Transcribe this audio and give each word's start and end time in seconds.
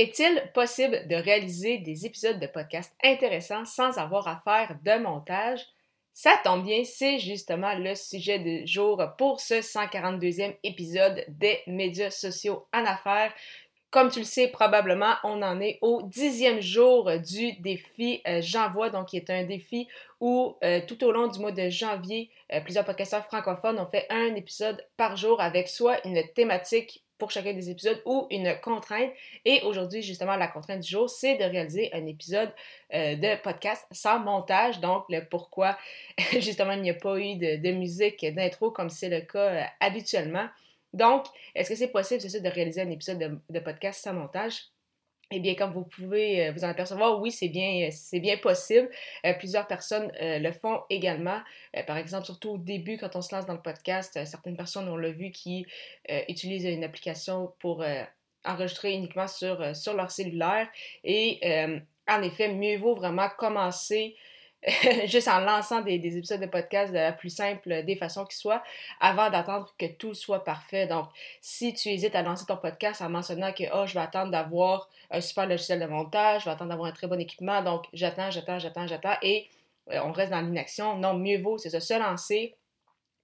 Est-il 0.00 0.50
possible 0.54 1.06
de 1.08 1.14
réaliser 1.14 1.76
des 1.76 2.06
épisodes 2.06 2.40
de 2.40 2.46
podcast 2.46 2.90
intéressants 3.04 3.66
sans 3.66 3.98
avoir 3.98 4.26
à 4.28 4.40
faire 4.42 4.78
de 4.82 4.98
montage? 4.98 5.60
Ça 6.14 6.40
tombe 6.42 6.64
bien, 6.64 6.84
c'est 6.84 7.18
justement 7.18 7.74
le 7.74 7.94
sujet 7.94 8.38
du 8.38 8.66
jour 8.66 9.02
pour 9.18 9.40
ce 9.40 9.56
142e 9.56 10.56
épisode 10.62 11.22
des 11.28 11.58
médias 11.66 12.08
sociaux 12.08 12.66
en 12.72 12.86
affaires. 12.86 13.34
Comme 13.90 14.10
tu 14.10 14.20
le 14.20 14.24
sais 14.24 14.48
probablement, 14.48 15.16
on 15.22 15.42
en 15.42 15.60
est 15.60 15.78
au 15.82 16.00
dixième 16.00 16.62
jour 16.62 17.10
du 17.18 17.52
défi 17.60 18.22
euh, 18.26 18.40
J'envoie, 18.40 18.88
donc 18.88 19.08
qui 19.08 19.18
est 19.18 19.28
un 19.28 19.44
défi 19.44 19.86
où 20.18 20.56
euh, 20.64 20.80
tout 20.88 21.04
au 21.04 21.12
long 21.12 21.26
du 21.26 21.38
mois 21.40 21.52
de 21.52 21.68
janvier, 21.68 22.30
euh, 22.54 22.62
plusieurs 22.62 22.86
podcasteurs 22.86 23.26
francophones 23.26 23.78
ont 23.78 23.84
fait 23.84 24.06
un 24.08 24.34
épisode 24.34 24.82
par 24.96 25.18
jour 25.18 25.42
avec 25.42 25.68
soit 25.68 26.02
une 26.06 26.22
thématique 26.34 27.04
pour 27.20 27.30
chacun 27.30 27.52
des 27.52 27.70
épisodes 27.70 28.02
ou 28.04 28.26
une 28.30 28.58
contrainte. 28.60 29.12
Et 29.44 29.62
aujourd'hui, 29.62 30.02
justement, 30.02 30.34
la 30.34 30.48
contrainte 30.48 30.80
du 30.80 30.88
jour, 30.88 31.08
c'est 31.08 31.36
de 31.36 31.44
réaliser 31.44 31.90
un 31.92 32.04
épisode 32.06 32.52
euh, 32.92 33.14
de 33.14 33.40
podcast 33.40 33.86
sans 33.92 34.18
montage. 34.18 34.80
Donc, 34.80 35.04
le 35.08 35.20
pourquoi, 35.24 35.78
justement, 36.32 36.72
il 36.72 36.82
n'y 36.82 36.90
a 36.90 36.94
pas 36.94 37.16
eu 37.18 37.36
de, 37.36 37.70
musique 37.70 38.26
d'intro 38.34 38.72
comme 38.72 38.90
c'est 38.90 39.08
le 39.08 39.20
cas 39.20 39.38
euh, 39.38 39.62
habituellement. 39.78 40.48
Donc, 40.92 41.26
est-ce 41.54 41.68
que 41.70 41.76
c'est 41.76 41.92
possible, 41.92 42.20
c'est 42.20 42.40
de 42.40 42.48
réaliser 42.48 42.80
un 42.80 42.90
épisode 42.90 43.40
de 43.48 43.60
podcast 43.60 44.02
sans 44.02 44.14
montage? 44.14 44.64
Eh 45.32 45.38
bien, 45.38 45.54
comme 45.54 45.72
vous 45.72 45.84
pouvez 45.84 46.48
euh, 46.48 46.52
vous 46.52 46.64
en 46.64 46.68
apercevoir, 46.68 47.20
oui, 47.20 47.30
c'est 47.30 47.48
bien, 47.48 47.86
euh, 47.86 47.90
c'est 47.92 48.18
bien 48.18 48.36
possible. 48.36 48.90
Euh, 49.24 49.32
plusieurs 49.34 49.68
personnes 49.68 50.10
le 50.20 50.50
font 50.50 50.80
également. 50.90 51.40
par 51.86 51.96
exemple, 51.98 52.24
surtout 52.24 52.50
au 52.50 52.58
début, 52.58 52.98
quand 52.98 53.14
on 53.14 53.22
se 53.22 53.32
lance 53.34 53.46
dans 53.46 53.54
le 53.54 53.62
podcast, 53.62 54.18
certaines 54.24 54.56
personnes, 54.56 54.88
on 54.88 54.96
l'a 54.96 55.10
vu, 55.12 55.30
qui 55.30 55.66
utilisent 56.28 56.64
une 56.64 56.82
application 56.82 57.52
pour 57.60 57.84
enregistrer 58.44 58.92
uniquement 58.92 59.28
sur, 59.28 59.76
sur 59.76 59.94
leur 59.94 60.10
cellulaire. 60.10 60.68
Et 61.04 61.40
en 62.08 62.22
effet, 62.22 62.52
mieux 62.52 62.78
vaut 62.78 62.94
vraiment 62.94 63.28
commencer 63.38 64.16
juste 65.06 65.28
en 65.28 65.40
lançant 65.40 65.80
des, 65.80 65.94
épisodes 65.94 66.40
de 66.40 66.46
podcast 66.46 66.92
de 66.92 66.98
la 66.98 67.12
plus 67.12 67.30
simple 67.30 67.82
des 67.84 67.96
façons 67.96 68.24
qui 68.26 68.36
soient, 68.36 68.62
avant 69.00 69.30
d'attendre 69.30 69.72
que 69.78 69.86
tout 69.86 70.14
soit 70.14 70.44
parfait. 70.44 70.86
Donc, 70.86 71.06
si 71.40 71.72
tu 71.72 71.88
hésites 71.88 72.14
à 72.14 72.22
lancer 72.22 72.44
ton 72.46 72.56
podcast 72.56 73.00
en 73.00 73.08
mentionnant 73.08 73.52
que 73.52 73.64
oh, 73.74 73.86
je 73.86 73.94
vais 73.94 74.00
attendre 74.00 74.30
d'avoir 74.30 74.88
un 75.10 75.20
super 75.20 75.46
logiciel 75.46 75.80
de 75.80 75.86
montage, 75.86 76.42
je 76.42 76.44
vais 76.46 76.52
attendre 76.52 76.70
d'avoir 76.70 76.88
un 76.88 76.92
très 76.92 77.06
bon 77.06 77.18
équipement, 77.18 77.62
donc 77.62 77.86
j'attends, 77.92 78.30
j'attends, 78.30 78.58
j'attends, 78.58 78.86
j'attends, 78.86 79.16
et 79.22 79.48
euh, 79.92 80.00
on 80.04 80.12
reste 80.12 80.30
dans 80.30 80.40
l'inaction, 80.40 80.96
non, 80.96 81.14
mieux 81.14 81.40
vaut, 81.40 81.56
c'est 81.56 81.78
se 81.80 81.98
lancer, 81.98 82.54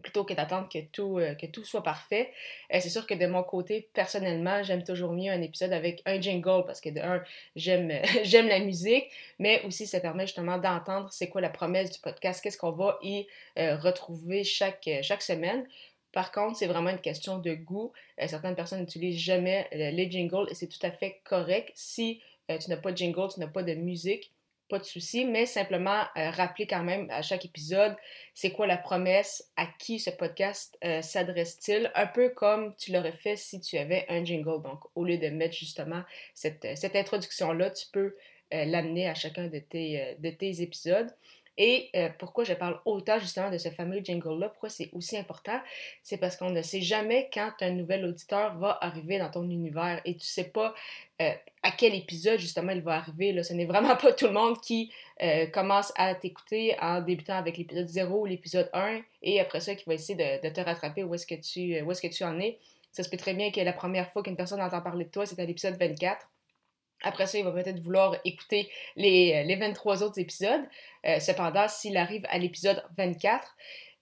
plutôt 0.03 0.25
que 0.25 0.35
d'attendre 0.35 0.69
que 0.69 0.79
tout, 0.93 1.19
euh, 1.19 1.35
que 1.35 1.47
tout 1.47 1.65
soit 1.65 1.83
parfait. 1.83 2.33
Euh, 2.73 2.79
c'est 2.81 2.91
sûr 2.91 3.07
que 3.07 3.15
de 3.15 3.27
mon 3.27 3.43
côté, 3.43 3.89
personnellement, 3.93 4.63
j'aime 4.63 4.85
toujours 4.85 5.13
mieux 5.13 5.33
un 5.33 5.43
épisode 5.43 5.73
avec 5.73 6.03
un 6.07 6.21
jingle 6.21 6.65
parce 6.67 6.81
que 6.81 6.91
de 6.91 7.01
un, 7.01 7.23
j'aime, 7.57 7.93
j'aime 8.23 8.49
la 8.49 8.61
musique, 8.61 9.07
mais 9.39 9.63
aussi 9.65 9.87
ça 9.87 10.01
permet 10.01 10.27
justement 10.27 10.59
d'entendre 10.59 11.09
c'est 11.11 11.29
quoi 11.29 11.41
la 11.41 11.51
promesse 11.51 11.91
du 11.91 11.99
podcast, 11.99 12.43
qu'est-ce 12.43 12.59
qu'on 12.59 12.73
va 12.73 12.99
y 13.03 13.27
euh, 13.59 13.77
retrouver 13.77 14.45
chaque, 14.45 14.89
chaque 15.03 15.23
semaine. 15.23 15.67
Par 16.13 16.33
contre, 16.33 16.57
c'est 16.57 16.67
vraiment 16.67 16.91
une 16.91 17.01
question 17.01 17.39
de 17.39 17.55
goût. 17.55 17.93
certaines 18.27 18.55
personnes 18.55 18.81
n'utilisent 18.81 19.21
jamais 19.21 19.69
les 19.73 20.11
jingles 20.11 20.47
et 20.49 20.55
c'est 20.55 20.67
tout 20.67 20.79
à 20.83 20.91
fait 20.91 21.21
correct. 21.25 21.73
Si 21.75 22.23
tu 22.49 22.71
n'as 22.71 22.79
pas 22.79 22.91
de 22.91 22.97
jingle, 22.97 23.29
tu 23.35 23.39
n'as 23.39 23.49
pas 23.49 23.63
de 23.63 23.75
musique, 23.75 24.33
pas 24.69 24.78
de 24.78 24.84
souci, 24.84 25.25
mais 25.25 25.47
simplement 25.47 26.03
euh, 26.17 26.31
rappeler 26.31 26.67
quand 26.67 26.83
même 26.83 27.09
à 27.11 27.22
chaque 27.22 27.45
épisode 27.45 27.97
c'est 28.34 28.50
quoi 28.50 28.67
la 28.67 28.77
promesse, 28.77 29.50
à 29.56 29.67
qui 29.78 29.98
ce 29.98 30.11
podcast 30.11 30.77
euh, 30.84 31.00
s'adresse-t-il, 31.03 31.91
un 31.95 32.06
peu 32.06 32.31
comme 32.31 32.75
tu 32.77 32.92
l'aurais 32.92 33.12
fait 33.12 33.37
si 33.37 33.61
tu 33.61 33.78
avais 33.78 34.05
un 34.09 34.25
jingle. 34.25 34.62
Donc, 34.62 34.81
au 34.94 35.05
lieu 35.05 35.19
de 35.19 35.28
mettre 35.28 35.55
justement 35.55 36.03
cette, 36.34 36.64
euh, 36.64 36.98
introduction-là, 36.98 37.70
tu 37.70 37.87
peux 37.92 38.14
l'amener 38.53 39.09
à 39.09 39.14
chacun 39.14 39.48
de 39.48 39.59
tes, 39.59 40.14
de 40.20 40.31
tes 40.31 40.62
épisodes. 40.62 41.11
Et 41.59 41.89
euh, 41.97 42.09
pourquoi 42.19 42.45
je 42.45 42.53
parle 42.53 42.81
autant 42.85 43.19
justement 43.19 43.51
de 43.51 43.57
ce 43.57 43.71
fameux 43.71 44.01
jingle-là, 44.05 44.50
pourquoi 44.50 44.69
c'est 44.69 44.91
aussi 44.93 45.17
important, 45.17 45.59
c'est 46.03 46.19
parce 46.19 46.37
qu'on 46.37 46.50
ne 46.50 46.61
sait 46.61 46.83
jamais 46.83 47.31
quand 47.33 47.50
un 47.61 47.71
nouvel 47.71 48.05
auditeur 48.05 48.56
va 48.59 48.78
arriver 48.83 49.19
dans 49.19 49.31
ton 49.31 49.44
univers 49.44 50.00
et 50.05 50.17
tu 50.17 50.27
sais 50.27 50.44
pas 50.44 50.75
euh, 51.22 51.33
à 51.62 51.71
quel 51.71 51.94
épisode 51.94 52.39
justement 52.39 52.72
il 52.72 52.83
va 52.83 52.97
arriver. 52.97 53.33
Là. 53.33 53.43
Ce 53.43 53.55
n'est 53.55 53.65
vraiment 53.65 53.97
pas 54.03 54.12
tout 54.12 54.27
le 54.27 54.33
monde 54.33 54.61
qui 54.61 54.93
euh, 55.22 55.47
commence 55.47 55.93
à 55.97 56.15
t'écouter 56.15 56.77
en 56.81 57.00
débutant 57.00 57.37
avec 57.37 57.56
l'épisode 57.56 57.88
0 57.88 58.21
ou 58.21 58.27
l'épisode 58.27 58.69
1 58.75 59.00
et 59.23 59.41
après 59.41 59.61
ça 59.61 59.75
qui 59.75 59.84
va 59.87 59.94
essayer 59.94 60.15
de, 60.15 60.49
te 60.49 60.61
rattraper 60.61 61.05
où 61.05 61.15
est-ce 61.15 61.27
que, 61.27 61.34
tu, 61.34 61.81
où 61.81 61.91
est-ce 61.91 62.03
que 62.03 62.12
tu 62.12 62.25
en 62.25 62.38
es. 62.38 62.59
Ça 62.93 63.03
se 63.03 63.11
peut 63.11 63.17
très 63.17 63.34
bien 63.34 63.50
que 63.50 63.61
la 63.61 63.73
première 63.73 64.11
fois 64.11 64.23
qu'une 64.23 64.37
personne 64.37 64.61
entend 64.61 64.81
parler 64.81 65.05
de 65.05 65.11
toi, 65.11 65.27
c'est 65.27 65.38
à 65.38 65.44
l'épisode 65.44 65.77
24. 65.78 66.27
Après 67.03 67.27
ça, 67.27 67.39
il 67.39 67.45
va 67.45 67.53
peut-être 67.53 67.81
vouloir 67.81 68.17
écouter 68.25 68.71
les, 68.97 69.45
les 69.45 69.57
23 69.57 70.03
autres 70.03 70.19
épisodes. 70.19 70.62
Euh, 71.07 71.21
cependant, 71.21 71.69
s'il 71.69 71.97
arrive 71.97 72.25
à 72.29 72.39
l'épisode 72.39 72.83
24, 72.97 73.55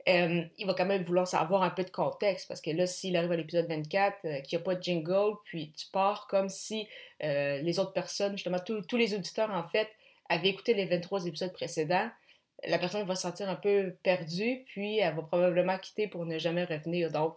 euh, 0.09 0.43
il 0.59 0.66
va 0.66 0.75
quand 0.75 0.84
même 0.84 1.03
vouloir 1.03 1.27
savoir 1.27 1.62
un 1.62 1.71
peu 1.71 1.83
de 1.83 1.91
contexte 1.91 2.47
parce 2.47 2.60
que 2.60 2.71
là, 2.71 2.87
s'il 2.87 3.16
arrive 3.16 3.33
à 3.33 3.37
l'épisode 3.37 3.66
24, 3.69 4.19
euh, 4.25 4.41
qu'il 4.41 4.56
n'y 4.56 4.62
a 4.62 4.65
pas 4.65 4.75
de 4.75 4.83
jingle, 4.83 5.34
puis 5.44 5.72
tu 5.72 5.87
pars 5.93 6.27
comme 6.28 6.49
si 6.49 6.88
les 7.21 7.78
autres 7.78 7.94
personnes, 7.94 8.33
justement, 8.33 8.59
tous 8.59 8.97
les 8.97 9.15
auditeurs 9.15 9.50
en 9.50 9.65
fait, 9.65 9.88
avaient 10.28 10.50
écouté 10.50 10.75
les 10.75 10.84
23 10.84 11.27
épisodes 11.27 11.53
précédents, 11.53 12.10
la 12.66 12.78
personne 12.78 13.06
va 13.06 13.15
se 13.15 13.22
sentir 13.22 13.49
un 13.49 13.56
peu 13.56 13.97
perdue, 14.03 14.65
puis 14.66 14.99
elle 14.99 15.15
va 15.15 15.22
probablement 15.22 15.78
quitter 15.78 16.06
pour 16.06 16.27
ne 16.27 16.38
jamais 16.38 16.65
revenir. 16.65 17.10
Donc, 17.10 17.37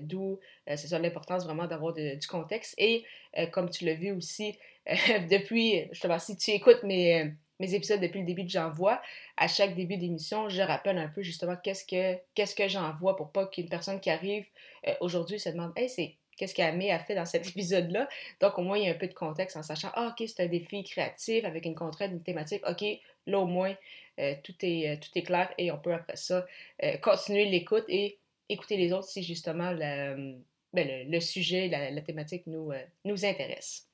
d'où 0.00 0.38
c'est 0.66 0.88
ça 0.88 0.98
l'importance 0.98 1.44
vraiment 1.44 1.66
d'avoir 1.66 1.92
du 1.92 2.26
contexte. 2.28 2.74
Et 2.78 3.04
comme 3.52 3.70
tu 3.70 3.84
l'as 3.84 3.94
vu 3.94 4.12
aussi 4.12 4.56
depuis, 5.30 5.88
justement, 5.90 6.18
si 6.18 6.36
tu 6.36 6.52
écoutes 6.52 6.82
mes 6.82 7.34
épisodes 7.60 8.00
depuis 8.00 8.20
le 8.20 8.26
début 8.26 8.44
de 8.44 8.50
J'envoie, 8.50 9.00
à 9.36 9.48
chaque 9.48 9.74
début 9.74 9.96
d'émission, 9.96 10.48
je 10.48 10.62
rappelle 10.62 10.98
un 10.98 11.08
peu 11.08 11.22
justement 11.22 11.56
qu'est-ce 11.62 11.84
que, 12.54 12.68
j'envoie 12.68 13.16
pour 13.16 13.32
pas 13.32 13.46
qu'une 13.46 13.68
personne 13.68 14.00
qui 14.00 14.10
arrive 14.10 14.46
euh, 14.86 14.94
aujourd'hui 15.00 15.40
se 15.40 15.48
demande 15.48 15.72
Hey, 15.76 15.88
c'est 15.88 16.14
qu'est-ce 16.36 16.54
qu'Amé 16.54 16.92
a 16.92 16.98
fait 16.98 17.14
dans 17.14 17.24
cet 17.24 17.48
épisode-là? 17.50 18.08
Donc, 18.40 18.58
au 18.58 18.62
moins, 18.62 18.78
il 18.78 18.84
y 18.84 18.88
a 18.88 18.92
un 18.92 18.98
peu 18.98 19.08
de 19.08 19.14
contexte 19.14 19.56
en 19.56 19.62
sachant 19.62 19.90
Ah, 19.94 20.14
ok, 20.16 20.28
c'est 20.28 20.44
un 20.44 20.48
défi 20.48 20.84
créatif 20.84 21.44
avec 21.44 21.64
une 21.66 21.74
contrainte, 21.74 22.12
une 22.12 22.22
thématique. 22.22 22.62
Ok, 22.68 22.84
là, 23.26 23.38
au 23.40 23.46
moins, 23.46 23.74
euh, 24.20 24.34
tout, 24.44 24.54
est, 24.62 24.90
euh, 24.90 24.96
tout 25.00 25.10
est 25.16 25.22
clair 25.22 25.52
et 25.58 25.70
on 25.72 25.78
peut 25.78 25.92
après 25.92 26.16
ça 26.16 26.46
continuer 27.02 27.46
l'écoute 27.46 27.84
et 27.88 28.18
écouter 28.48 28.76
les 28.76 28.92
autres 28.92 29.08
si 29.08 29.22
justement 29.22 29.72
ben, 29.74 30.42
le, 30.74 31.20
sujet, 31.20 31.68
la, 31.68 32.00
thématique 32.02 32.46
nous, 32.46 32.72
nous 33.04 33.24
intéresse. 33.24 33.86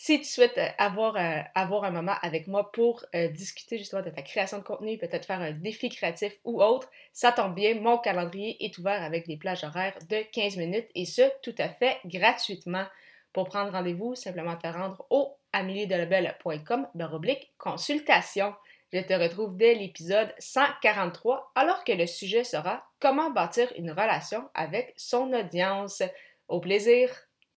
Si 0.00 0.20
tu 0.20 0.26
souhaites 0.26 0.58
euh, 0.58 0.68
avoir, 0.78 1.16
euh, 1.16 1.42
avoir 1.56 1.82
un 1.82 1.90
moment 1.90 2.14
avec 2.22 2.46
moi 2.46 2.70
pour 2.70 3.04
euh, 3.16 3.26
discuter 3.26 3.78
justement 3.78 4.00
de 4.00 4.10
ta 4.10 4.22
création 4.22 4.58
de 4.58 4.62
contenu, 4.62 4.96
peut-être 4.96 5.26
faire 5.26 5.40
un 5.40 5.50
défi 5.50 5.88
créatif 5.88 6.38
ou 6.44 6.62
autre, 6.62 6.88
ça 7.12 7.32
tombe 7.32 7.56
bien, 7.56 7.74
mon 7.80 7.98
calendrier 7.98 8.64
est 8.64 8.78
ouvert 8.78 9.02
avec 9.02 9.26
des 9.26 9.36
plages 9.36 9.64
horaires 9.64 9.98
de 10.08 10.22
15 10.32 10.56
minutes 10.56 10.86
et 10.94 11.04
ce, 11.04 11.22
tout 11.42 11.54
à 11.58 11.68
fait 11.68 11.96
gratuitement. 12.04 12.86
Pour 13.32 13.48
prendre 13.48 13.72
rendez-vous, 13.72 14.14
simplement 14.14 14.56
te 14.56 14.68
rendre 14.68 15.04
au 15.10 15.36
ameliedelabel.com 15.52 16.86
baroblique 16.94 17.52
consultation. 17.58 18.54
Je 18.92 19.00
te 19.00 19.12
retrouve 19.12 19.54
dès 19.56 19.74
l'épisode 19.74 20.34
143 20.38 21.52
alors 21.54 21.84
que 21.84 21.92
le 21.92 22.06
sujet 22.06 22.42
sera 22.42 22.90
comment 23.00 23.30
bâtir 23.30 23.70
une 23.76 23.90
relation 23.90 24.48
avec 24.54 24.94
son 24.96 25.32
audience. 25.34 26.02
Au 26.48 26.60
plaisir! 26.60 27.27